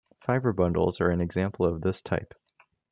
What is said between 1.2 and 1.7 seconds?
example